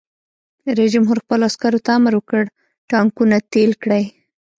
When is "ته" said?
1.85-1.91